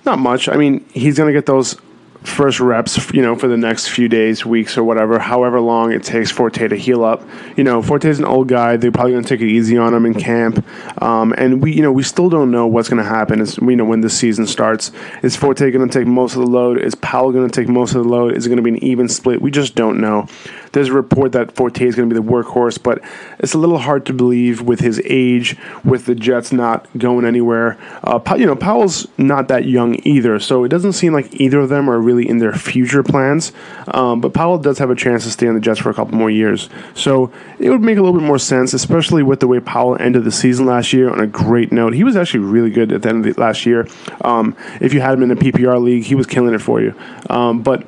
Not 0.04 0.18
much. 0.18 0.48
I 0.48 0.56
mean, 0.56 0.84
he's 0.92 1.18
going 1.18 1.32
to 1.32 1.38
get 1.38 1.46
those 1.46 1.76
first 2.25 2.60
reps, 2.60 3.12
you 3.12 3.22
know, 3.22 3.37
for 3.37 3.48
the 3.48 3.56
next 3.56 3.88
few 3.88 4.08
days, 4.08 4.44
weeks, 4.44 4.76
or 4.76 4.84
whatever, 4.84 5.18
however 5.18 5.60
long 5.60 5.92
it 5.92 6.02
takes 6.02 6.30
Forte 6.30 6.68
to 6.68 6.76
heal 6.76 7.04
up. 7.04 7.22
You 7.56 7.64
know, 7.64 7.82
Forte's 7.82 8.18
an 8.18 8.25
old 8.25 8.48
guy. 8.48 8.76
They're 8.76 8.92
probably 8.92 9.12
going 9.12 9.25
to 9.25 9.28
take 9.28 9.40
it 9.40 9.48
easy 9.48 9.76
on 9.76 9.94
him 9.94 10.04
in 10.04 10.14
camp. 10.14 10.64
Um, 11.02 11.32
and 11.38 11.62
we, 11.62 11.72
you 11.72 11.82
know, 11.82 11.92
we 11.92 12.02
still 12.02 12.28
don't 12.28 12.50
know 12.50 12.66
what's 12.66 12.88
going 12.88 13.02
to 13.02 13.08
happen. 13.08 13.40
Is 13.40 13.56
you 13.58 13.76
know 13.76 13.84
when 13.84 14.00
the 14.00 14.10
season 14.10 14.46
starts, 14.46 14.90
is 15.22 15.37
Forte 15.37 15.70
going 15.70 15.88
to 15.88 15.98
take 15.98 16.06
most 16.06 16.34
of 16.34 16.40
the 16.40 16.46
load? 16.46 16.78
Is 16.78 16.94
Powell 16.96 17.32
going 17.32 17.48
to 17.48 17.60
take 17.60 17.68
most 17.68 17.94
of 17.94 18.02
the 18.02 18.08
load? 18.08 18.37
Is 18.37 18.46
it 18.46 18.48
going 18.48 18.58
to 18.58 18.62
be 18.62 18.70
an 18.70 18.84
even 18.84 19.08
split? 19.08 19.40
We 19.40 19.50
just 19.50 19.75
don't 19.75 20.00
know. 20.00 20.26
There's 20.72 20.88
a 20.88 20.92
report 20.92 21.32
that 21.32 21.52
Forte 21.52 21.84
is 21.84 21.94
going 21.94 22.08
to 22.08 22.14
be 22.14 22.20
the 22.20 22.26
workhorse, 22.26 22.82
but 22.82 23.02
it's 23.38 23.54
a 23.54 23.58
little 23.58 23.78
hard 23.78 24.04
to 24.06 24.12
believe 24.12 24.62
with 24.62 24.80
his 24.80 25.00
age, 25.04 25.56
with 25.84 26.06
the 26.06 26.14
Jets 26.14 26.52
not 26.52 26.87
going 26.98 27.25
anywhere. 27.25 27.78
Uh, 28.04 28.20
you 28.37 28.46
know, 28.46 28.56
Powell's 28.56 29.08
not 29.16 29.48
that 29.48 29.64
young 29.64 29.98
either, 30.04 30.38
so 30.38 30.64
it 30.64 30.68
doesn't 30.68 30.92
seem 30.92 31.12
like 31.12 31.40
either 31.40 31.60
of 31.60 31.68
them 31.68 31.88
are 31.88 32.00
really 32.08 32.28
in 32.28 32.38
their 32.38 32.52
future 32.52 33.02
plans. 33.02 33.52
Um, 33.88 34.20
but 34.20 34.32
Powell 34.32 34.58
does 34.58 34.78
have 34.78 34.90
a 34.90 34.94
chance 34.94 35.24
to 35.24 35.30
stay 35.30 35.46
on 35.46 35.54
the 35.54 35.60
Jets 35.60 35.80
for 35.80 35.90
a 35.90 35.94
couple 35.94 36.16
more 36.16 36.30
years, 36.30 36.68
so 36.94 37.30
it 37.58 37.70
would 37.70 37.82
make 37.82 37.98
a 37.98 38.02
little 38.02 38.18
bit 38.18 38.26
more 38.26 38.38
sense, 38.38 38.72
especially 38.72 39.22
with 39.22 39.40
the 39.40 39.46
way 39.46 39.60
Powell 39.60 39.96
ended 40.00 40.24
the 40.24 40.32
season 40.32 40.66
last 40.66 40.92
year 40.92 41.10
on 41.10 41.20
a 41.20 41.26
great 41.26 41.70
note. 41.72 41.92
He 41.92 42.04
was 42.04 42.16
actually 42.16 42.40
really 42.40 42.70
good 42.70 42.92
at 42.92 43.02
the 43.02 43.08
end 43.08 43.26
of 43.26 43.34
the 43.34 43.40
last 43.40 43.66
year. 43.66 43.86
Um, 44.22 44.56
if 44.80 44.94
you 44.94 45.00
had 45.00 45.14
him 45.14 45.22
in 45.22 45.30
a 45.30 45.36
PPR 45.36 45.82
league, 45.82 46.04
he 46.04 46.14
was 46.14 46.26
killing 46.26 46.54
it 46.54 46.62
for 46.62 46.80
you. 46.80 46.94
Um, 47.28 47.62
but 47.62 47.86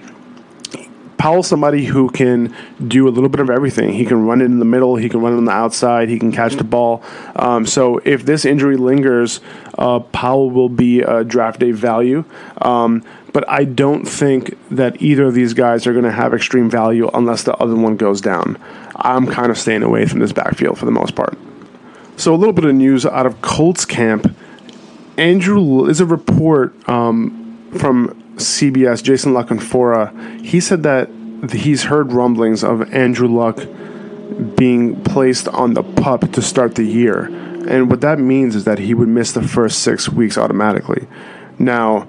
Powell's 1.21 1.49
somebody 1.49 1.85
who 1.85 2.09
can 2.09 2.57
do 2.89 3.07
a 3.07 3.11
little 3.11 3.29
bit 3.29 3.41
of 3.41 3.51
everything. 3.51 3.93
He 3.93 4.07
can 4.07 4.25
run 4.25 4.41
it 4.41 4.47
in 4.47 4.59
the 4.59 4.65
middle. 4.65 4.97
He 4.97 5.11
can 5.11 5.21
run 5.21 5.35
it 5.35 5.37
on 5.37 5.45
the 5.45 5.53
outside. 5.53 6.09
He 6.09 6.19
can 6.19 6.33
catch 6.33 6.55
the 6.55 6.65
ball. 6.65 7.03
Um, 7.37 7.67
so 7.67 8.01
if 8.07 8.25
this 8.25 8.47
injury 8.47 8.79
lingers, 8.79 9.41
uh, 9.77 9.99
Powell 9.99 10.51
will 10.51 10.71
be 10.71 11.03
a 11.03 11.23
draft 11.23 11.61
day 11.61 11.73
value. 11.73 12.25
Um, 12.63 13.05
but 13.35 13.47
I 13.51 13.65
don't 13.65 14.07
think 14.07 14.57
that 14.71 15.03
either 15.03 15.27
of 15.27 15.35
these 15.35 15.53
guys 15.53 15.87
are 15.87 15.93
going 15.93 16.07
to 16.07 16.11
have 16.11 16.33
extreme 16.33 16.71
value 16.71 17.11
unless 17.13 17.43
the 17.43 17.55
other 17.57 17.77
one 17.77 17.99
goes 17.99 18.23
down. 18.23 18.57
I'm 18.97 19.27
kind 19.27 19.51
of 19.51 19.59
staying 19.59 19.83
away 19.83 20.07
from 20.07 20.21
this 20.21 20.33
backfield 20.33 20.79
for 20.79 20.87
the 20.87 20.91
most 20.91 21.15
part. 21.17 21.37
So 22.17 22.35
a 22.35 22.37
little 22.37 22.55
bit 22.55 22.65
of 22.65 22.75
news 22.75 23.05
out 23.05 23.27
of 23.27 23.43
Colts 23.43 23.85
camp. 23.85 24.35
Andrew 25.19 25.85
is 25.85 26.01
a 26.01 26.07
report 26.07 26.73
um, 26.89 27.59
from 27.77 28.20
CBS, 28.41 29.03
Jason 29.03 29.33
La 29.33 29.45
Canfora, 29.45 30.45
he 30.45 30.61
said 30.61 30.83
that 30.83 31.09
he's 31.53 31.85
heard 31.85 32.13
rumblings 32.13 32.63
of 32.63 32.93
Andrew 32.93 33.29
Luck 33.29 33.59
being 34.57 35.03
placed 35.03 35.49
on 35.49 35.75
the 35.75 35.83
pup 35.83 36.33
to 36.33 36.43
start 36.43 36.75
the 36.75 36.85
year. 36.85 37.25
And 37.69 37.91
what 37.91 38.01
that 38.01 38.19
means 38.19 38.57
is 38.57 38.65
that 38.65 38.79
he 38.79 38.95
would 38.95 39.09
miss 39.09 39.33
the 39.33 39.43
first 39.43 39.81
six 39.81 40.09
weeks 40.09 40.39
automatically. 40.39 41.07
Now, 41.59 42.09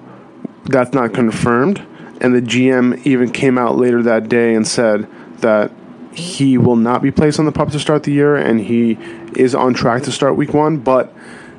that's 0.64 0.92
not 0.92 1.12
confirmed. 1.12 1.86
And 2.20 2.34
the 2.34 2.40
GM 2.40 3.04
even 3.06 3.30
came 3.30 3.58
out 3.58 3.76
later 3.76 4.02
that 4.02 4.28
day 4.28 4.54
and 4.54 4.66
said 4.66 5.08
that 5.40 5.72
he 6.12 6.58
will 6.58 6.76
not 6.76 7.02
be 7.02 7.10
placed 7.10 7.38
on 7.38 7.46
the 7.46 7.52
pup 7.52 7.70
to 7.70 7.80
start 7.80 8.04
the 8.04 8.12
year 8.12 8.36
and 8.36 8.60
he 8.60 8.98
is 9.34 9.54
on 9.54 9.74
track 9.74 10.02
to 10.04 10.12
start 10.12 10.36
week 10.36 10.54
one, 10.54 10.78
but 10.78 11.12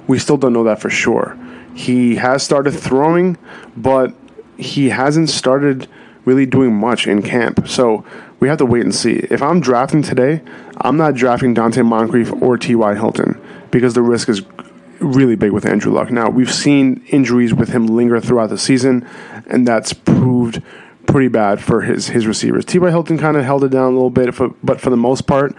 we 0.08 0.20
still 0.20 0.38
don't 0.38 0.54
know 0.54 0.64
that 0.64 0.80
for 0.80 0.90
sure. 0.90 1.38
He 1.76 2.16
has 2.16 2.44
started 2.44 2.72
throwing, 2.72 3.38
but 3.76 4.14
he 4.58 4.90
hasn't 4.90 5.30
started 5.30 5.88
really 6.26 6.46
doing 6.46 6.74
much 6.74 7.08
in 7.08 7.22
camp. 7.22 7.68
So 7.68 8.06
we 8.40 8.48
have 8.48 8.58
to 8.60 8.66
wait 8.66 8.84
and 8.84 8.94
see. 8.94 9.26
If 9.30 9.42
I'm 9.42 9.60
drafting 9.60 10.02
today, 10.02 10.42
I'm 10.78 10.98
not 10.98 11.16
drafting 11.16 11.54
Donte 11.54 11.86
Moncrief 11.86 12.32
or 12.42 12.58
T.Y. 12.58 12.96
Hilton 12.96 13.42
because 13.72 13.94
the 13.94 14.02
risk 14.02 14.30
is 14.30 14.42
really 15.00 15.36
big 15.36 15.52
with 15.52 15.66
Andrew 15.66 15.92
Luck. 15.92 16.12
Now, 16.12 16.30
we've 16.30 16.54
seen 16.54 17.04
injuries 17.08 17.54
with 17.54 17.70
him 17.70 17.88
linger 17.88 18.20
throughout 18.20 18.50
the 18.50 18.58
season, 18.58 19.08
and 19.48 19.68
that's 19.68 19.94
proved 19.94 20.62
pretty 21.06 21.28
bad 21.28 21.62
for 21.62 21.82
his, 21.82 22.08
his 22.08 22.26
receivers. 22.26 22.64
T.Y. 22.64 22.90
Hilton 22.90 23.18
kind 23.18 23.36
of 23.36 23.44
held 23.44 23.64
it 23.64 23.70
down 23.70 23.92
a 23.92 23.96
little 23.96 24.10
bit, 24.10 24.34
but 24.64 24.80
for 24.80 24.90
the 24.90 24.98
most 24.98 25.28
part, 25.28 25.56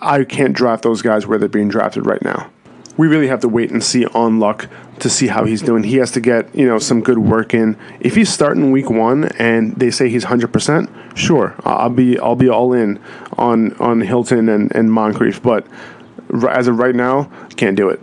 I 0.00 0.22
can't 0.24 0.54
draft 0.54 0.84
those 0.84 1.02
guys 1.02 1.26
where 1.26 1.38
they're 1.38 1.48
being 1.48 1.68
drafted 1.68 2.06
right 2.06 2.22
now 2.22 2.50
we 2.96 3.06
really 3.06 3.28
have 3.28 3.40
to 3.40 3.48
wait 3.48 3.70
and 3.70 3.82
see 3.82 4.06
on 4.06 4.38
Luck 4.38 4.68
to 5.00 5.10
see 5.10 5.26
how 5.26 5.44
he's 5.44 5.62
doing. 5.62 5.82
He 5.82 5.96
has 5.96 6.10
to 6.12 6.20
get 6.20 6.54
you 6.54 6.66
know 6.66 6.78
some 6.78 7.02
good 7.02 7.18
work 7.18 7.54
in. 7.54 7.76
If 8.00 8.14
he's 8.14 8.30
starting 8.30 8.70
week 8.70 8.90
one 8.90 9.24
and 9.38 9.74
they 9.76 9.90
say 9.90 10.08
he's 10.08 10.24
hundred 10.24 10.52
percent, 10.52 10.90
sure, 11.14 11.54
I'll 11.64 11.90
be 11.90 12.18
I'll 12.18 12.36
be 12.36 12.48
all 12.48 12.72
in 12.72 12.98
on 13.36 13.74
on 13.74 14.00
Hilton 14.00 14.48
and 14.48 14.74
and 14.74 14.90
Moncrief. 14.90 15.42
But 15.42 15.66
as 16.48 16.68
of 16.68 16.78
right 16.78 16.94
now, 16.94 17.24
can't 17.56 17.76
do 17.76 17.88
it. 17.88 18.00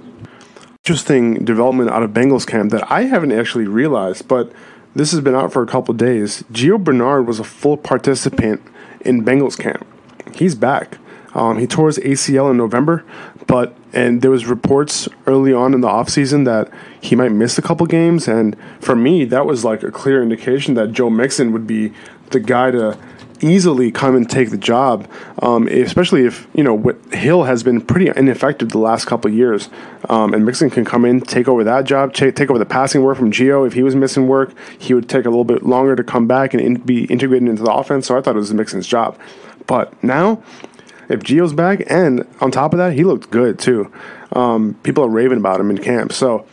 Interesting 0.85 1.45
development 1.45 1.89
out 1.89 2.03
of 2.03 2.11
Bengals 2.11 2.45
camp 2.45 2.71
that 2.71 2.91
I 2.91 3.03
haven't 3.03 3.31
actually 3.31 3.67
realized, 3.67 4.27
but 4.27 4.51
this 4.95 5.11
has 5.11 5.21
been 5.21 5.33
out 5.33 5.51
for 5.51 5.63
a 5.63 5.67
couple 5.67 5.93
days. 5.93 6.43
Gio 6.51 6.81
Bernard 6.81 7.25
was 7.25 7.39
a 7.39 7.43
full 7.43 7.77
participant 7.77 8.61
in 9.01 9.23
Bengals 9.23 9.57
camp. 9.57 9.87
He's 10.35 10.55
back. 10.55 10.97
Um, 11.35 11.57
he 11.57 11.67
tore 11.67 11.87
his 11.87 11.99
ACL 11.99 12.51
in 12.51 12.57
November, 12.57 13.03
but 13.47 13.75
and 13.93 14.21
there 14.21 14.31
was 14.31 14.45
reports 14.45 15.07
early 15.27 15.53
on 15.53 15.73
in 15.73 15.81
the 15.81 15.87
offseason 15.87 16.45
that 16.45 16.71
he 16.99 17.15
might 17.15 17.31
miss 17.31 17.57
a 17.57 17.61
couple 17.61 17.85
games. 17.85 18.27
And 18.27 18.57
for 18.79 18.95
me, 18.95 19.23
that 19.25 19.45
was 19.45 19.63
like 19.63 19.83
a 19.83 19.91
clear 19.91 20.21
indication 20.23 20.73
that 20.73 20.91
Joe 20.91 21.09
Mixon 21.09 21.51
would 21.51 21.67
be 21.67 21.93
the 22.31 22.39
guy 22.39 22.71
to 22.71 22.97
easily 23.43 23.91
come 23.91 24.15
and 24.15 24.29
take 24.29 24.49
the 24.49 24.57
job, 24.57 25.07
um, 25.41 25.67
especially 25.67 26.25
if 26.25 26.47
you 26.55 26.63
know 26.63 26.93
Hill 27.11 27.43
has 27.43 27.61
been 27.61 27.81
pretty 27.81 28.09
ineffective 28.15 28.69
the 28.69 28.77
last 28.77 29.05
couple 29.05 29.29
years, 29.31 29.69
um, 30.09 30.33
and 30.33 30.45
Mixon 30.45 30.69
can 30.69 30.85
come 30.85 31.05
in, 31.05 31.21
take 31.21 31.47
over 31.47 31.63
that 31.63 31.83
job, 31.85 32.13
take, 32.13 32.35
take 32.35 32.49
over 32.49 32.59
the 32.59 32.65
passing 32.65 33.03
work 33.03 33.17
from 33.17 33.31
Gio. 33.31 33.67
If 33.67 33.73
he 33.73 33.83
was 33.83 33.95
missing 33.95 34.27
work, 34.27 34.53
he 34.79 34.93
would 34.93 35.09
take 35.09 35.25
a 35.25 35.29
little 35.29 35.43
bit 35.43 35.63
longer 35.63 35.95
to 35.95 36.03
come 36.03 36.27
back 36.27 36.53
and 36.53 36.61
in, 36.61 36.75
be 36.75 37.05
integrated 37.05 37.49
into 37.49 37.63
the 37.63 37.71
offense. 37.71 38.07
So 38.07 38.17
I 38.17 38.21
thought 38.21 38.35
it 38.35 38.39
was 38.39 38.53
Mixon's 38.53 38.87
job, 38.87 39.17
but 39.67 40.01
now 40.03 40.41
if 41.13 41.21
Gio's 41.21 41.53
back, 41.53 41.83
and 41.89 42.27
on 42.41 42.51
top 42.51 42.73
of 42.73 42.77
that, 42.77 42.93
he 42.93 43.03
looked 43.03 43.31
good 43.31 43.59
too. 43.59 43.91
Um, 44.33 44.75
people 44.83 45.03
are 45.03 45.09
raving 45.09 45.37
about 45.37 45.59
him 45.59 45.69
in 45.69 45.77
camp. 45.77 46.11
So 46.11 46.45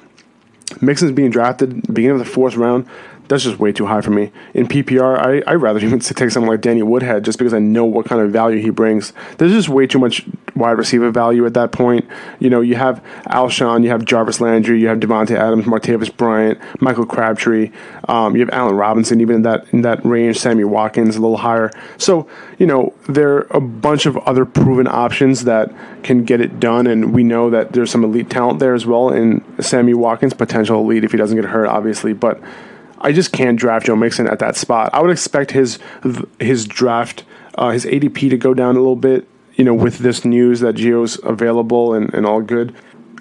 Mixon's 0.81 1.13
being 1.13 1.31
drafted 1.31 1.83
beginning 1.93 2.21
of 2.21 2.27
the 2.27 2.31
fourth 2.31 2.57
round 2.57 2.87
that's 3.31 3.45
just 3.45 3.61
way 3.61 3.71
too 3.71 3.87
high 3.87 4.01
for 4.01 4.11
me. 4.11 4.33
In 4.55 4.67
PPR, 4.67 5.17
I 5.17 5.51
I 5.51 5.55
rather 5.55 5.79
even 5.85 6.01
take 6.01 6.31
someone 6.31 6.51
like 6.51 6.61
Danny 6.61 6.83
Woodhead 6.83 7.25
just 7.25 7.39
because 7.39 7.55
I 7.55 7.61
know 7.61 7.85
what 7.85 8.07
kind 8.07 8.21
of 8.21 8.31
value 8.31 8.61
he 8.61 8.71
brings. 8.71 9.13
There's 9.39 9.53
just 9.53 9.69
way 9.69 9.87
too 9.87 9.99
much 9.99 10.27
wide 10.61 10.79
receiver 10.79 11.11
value 11.11 11.45
at 11.47 11.55
that 11.55 11.73
point. 11.73 12.07
You 12.39 12.51
know, 12.51 12.61
you 12.61 12.77
have 12.77 13.03
Alshon, 13.27 13.83
you 13.83 13.91
have 13.91 14.05
Jarvis 14.05 14.41
Landry, 14.41 14.81
you 14.81 14.89
have 14.89 14.99
Davante 14.99 15.37
Adams, 15.37 15.65
Martavis 15.65 16.15
Bryant, 16.17 16.61
Michael 16.81 17.07
Crabtree, 17.07 17.73
um, 18.09 18.35
you 18.35 18.41
have 18.41 18.51
Allen 18.51 18.77
Robinson, 18.77 19.21
even 19.21 19.37
in 19.37 19.43
that 19.43 19.67
in 19.73 19.83
that 19.83 20.05
range. 20.05 20.39
Sammy 20.39 20.65
Watkins 20.65 21.17
a 21.17 21.21
little 21.21 21.39
higher. 21.39 21.71
So 21.99 22.29
you 22.59 22.67
know 22.67 22.95
there 23.09 23.37
are 23.37 23.47
a 23.51 23.61
bunch 23.61 24.07
of 24.07 24.17
other 24.19 24.45
proven 24.45 24.87
options 24.87 25.45
that 25.45 25.73
can 26.03 26.25
get 26.25 26.41
it 26.41 26.61
done, 26.61 26.87
and 26.87 27.13
we 27.13 27.25
know 27.25 27.51
that 27.51 27.73
there's 27.73 27.91
some 27.91 28.05
elite 28.05 28.31
talent 28.31 28.61
there 28.61 28.75
as 28.75 28.87
well 28.87 29.11
in 29.11 29.43
Sammy 29.61 29.95
Watkins, 29.95 30.35
potential 30.35 30.81
elite 30.81 31.05
if 31.05 31.13
he 31.13 31.19
doesn't 31.19 31.37
get 31.37 31.47
hurt, 31.47 31.67
obviously, 31.67 32.13
but. 32.13 32.41
I 33.03 33.13
just 33.13 33.33
can't 33.33 33.59
draft 33.59 33.87
Joe 33.87 33.97
Mixon 33.97 34.27
at 34.27 34.41
that 34.41 34.57
spot. 34.57 34.91
I 34.93 35.01
would 35.01 35.11
expect 35.11 35.53
his 35.53 35.79
his 36.39 36.67
draft, 36.67 37.25
uh, 37.55 37.71
his 37.71 37.87
ADP 37.87 38.29
to 38.29 38.37
go 38.37 38.53
down 38.53 38.77
a 38.77 38.79
little 38.79 38.95
bit. 38.95 39.27
You 39.61 39.65
know, 39.65 39.75
with 39.75 39.99
this 39.99 40.25
news 40.25 40.61
that 40.61 40.75
Gio's 40.75 41.21
available 41.23 41.93
and, 41.93 42.15
and 42.15 42.25
all 42.25 42.41
good. 42.41 42.75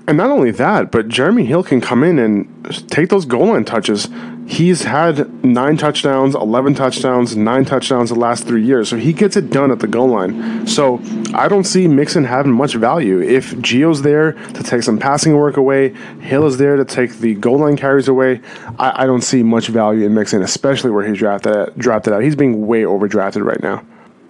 And 0.07 0.15
not 0.17 0.29
only 0.29 0.51
that, 0.51 0.89
but 0.89 1.09
Jeremy 1.09 1.43
Hill 1.43 1.63
can 1.63 1.81
come 1.81 2.01
in 2.01 2.17
and 2.17 2.89
take 2.89 3.09
those 3.09 3.25
goal 3.25 3.47
line 3.47 3.65
touches. 3.65 4.07
He's 4.47 4.83
had 4.83 5.43
nine 5.43 5.75
touchdowns, 5.75 6.33
11 6.35 6.75
touchdowns, 6.75 7.35
nine 7.35 7.65
touchdowns 7.65 8.07
the 8.07 8.15
last 8.15 8.47
three 8.47 8.63
years. 8.63 8.87
So 8.87 8.95
he 8.95 9.11
gets 9.11 9.35
it 9.35 9.49
done 9.49 9.69
at 9.69 9.79
the 9.79 9.87
goal 9.87 10.07
line. 10.07 10.65
So 10.65 11.01
I 11.33 11.49
don't 11.49 11.65
see 11.65 11.89
Mixon 11.89 12.23
having 12.23 12.53
much 12.53 12.75
value. 12.75 13.19
If 13.21 13.51
Gio's 13.57 14.01
there 14.01 14.31
to 14.31 14.63
take 14.63 14.83
some 14.83 14.97
passing 14.97 15.35
work 15.35 15.57
away, 15.57 15.89
Hill 16.21 16.45
is 16.45 16.57
there 16.57 16.77
to 16.77 16.85
take 16.85 17.17
the 17.17 17.35
goal 17.35 17.57
line 17.57 17.75
carries 17.75 18.07
away, 18.07 18.39
I, 18.79 19.03
I 19.03 19.05
don't 19.07 19.23
see 19.23 19.43
much 19.43 19.67
value 19.67 20.05
in 20.05 20.13
Mixon, 20.13 20.41
especially 20.41 20.91
where 20.91 21.05
he's 21.05 21.17
drafted, 21.17 21.77
drafted 21.77 22.13
out. 22.13 22.23
He's 22.23 22.37
being 22.37 22.65
way 22.65 22.83
overdrafted 22.83 23.43
right 23.43 23.61
now. 23.61 23.83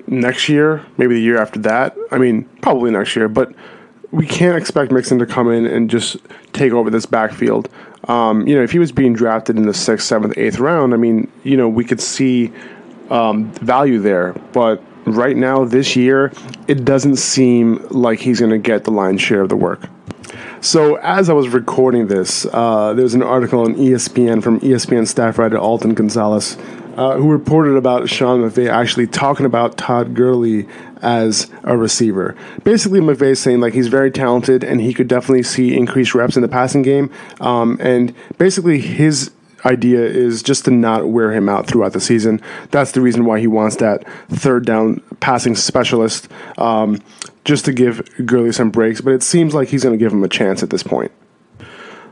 Next 0.09 0.49
year, 0.49 0.83
maybe 0.97 1.13
the 1.13 1.21
year 1.21 1.39
after 1.39 1.59
that, 1.59 1.95
I 2.11 2.17
mean, 2.17 2.45
probably 2.61 2.89
next 2.89 3.15
year, 3.15 3.29
but 3.29 3.53
we 4.11 4.25
can't 4.25 4.57
expect 4.57 4.91
Mixon 4.91 5.19
to 5.19 5.27
come 5.27 5.51
in 5.51 5.67
and 5.67 5.87
just 5.87 6.17
take 6.51 6.73
over 6.73 6.89
this 6.89 7.05
backfield. 7.05 7.69
Um, 8.07 8.47
you 8.47 8.55
know, 8.55 8.63
if 8.63 8.71
he 8.71 8.79
was 8.79 8.91
being 8.91 9.13
drafted 9.13 9.55
in 9.55 9.67
the 9.67 9.73
sixth, 9.73 10.07
seventh, 10.07 10.35
eighth 10.35 10.57
round, 10.57 10.95
I 10.95 10.97
mean, 10.97 11.31
you 11.43 11.57
know, 11.57 11.69
we 11.69 11.85
could 11.85 12.01
see 12.01 12.51
um, 13.11 13.51
value 13.53 13.99
there. 13.99 14.33
But 14.51 14.81
right 15.05 15.37
now, 15.37 15.63
this 15.63 15.95
year, 15.95 16.33
it 16.67 16.85
doesn't 16.85 17.17
seem 17.17 17.85
like 17.89 18.19
he's 18.19 18.39
going 18.39 18.51
to 18.51 18.57
get 18.57 18.85
the 18.85 18.91
lion's 18.91 19.21
share 19.21 19.41
of 19.41 19.49
the 19.49 19.57
work. 19.57 19.87
So, 20.61 20.95
as 20.95 21.29
I 21.29 21.33
was 21.33 21.49
recording 21.49 22.07
this, 22.07 22.45
uh, 22.51 22.93
there 22.93 23.03
was 23.03 23.13
an 23.13 23.23
article 23.23 23.61
on 23.61 23.75
ESPN 23.75 24.43
from 24.43 24.59
ESPN 24.59 25.07
staff 25.07 25.37
writer 25.37 25.57
Alden 25.57 25.93
Gonzalez 25.93 26.57
uh, 26.99 27.15
who 27.15 27.31
reported 27.31 27.77
about 27.77 28.09
Sean 28.09 28.41
McVay 28.41 28.69
actually 28.69 29.07
talking 29.07 29.45
about 29.45 29.77
Todd 29.77 30.13
Gurley 30.13 30.67
as 31.01 31.49
a 31.63 31.77
receiver. 31.77 32.35
Basically, 32.65 32.99
McVay 32.99 33.37
saying 33.37 33.61
like 33.61 33.73
he's 33.73 33.87
very 33.87 34.11
talented 34.11 34.65
and 34.65 34.81
he 34.81 34.93
could 34.93 35.07
definitely 35.07 35.43
see 35.43 35.77
increased 35.77 36.13
reps 36.13 36.35
in 36.35 36.41
the 36.41 36.49
passing 36.49 36.81
game. 36.81 37.09
Um, 37.39 37.77
and 37.79 38.13
basically, 38.37 38.81
his 38.81 39.31
idea 39.63 40.01
is 40.01 40.43
just 40.43 40.65
to 40.65 40.71
not 40.71 41.07
wear 41.07 41.31
him 41.31 41.47
out 41.47 41.67
throughout 41.67 41.93
the 41.93 42.01
season. 42.01 42.41
That's 42.71 42.91
the 42.91 42.99
reason 42.99 43.23
why 43.23 43.39
he 43.39 43.47
wants 43.47 43.77
that 43.77 44.03
third 44.27 44.65
down 44.65 45.01
passing 45.21 45.55
specialist, 45.55 46.27
um, 46.57 47.01
just 47.45 47.63
to 47.63 47.71
give 47.71 48.09
Gurley 48.25 48.51
some 48.51 48.71
breaks. 48.71 48.99
But 48.99 49.13
it 49.13 49.23
seems 49.23 49.53
like 49.53 49.69
he's 49.69 49.83
going 49.83 49.97
to 49.97 50.03
give 50.03 50.11
him 50.11 50.25
a 50.25 50.29
chance 50.29 50.63
at 50.63 50.69
this 50.69 50.83
point. 50.83 51.13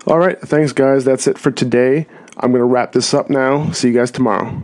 All 0.05 0.17
right, 0.17 0.39
thanks, 0.39 0.71
guys. 0.71 1.03
That's 1.03 1.27
it 1.27 1.37
for 1.37 1.51
today. 1.51 2.07
I'm 2.37 2.51
going 2.51 2.61
to 2.61 2.65
wrap 2.65 2.93
this 2.93 3.13
up 3.13 3.29
now. 3.29 3.69
See 3.71 3.89
you 3.89 3.93
guys 3.93 4.11
tomorrow. 4.11 4.63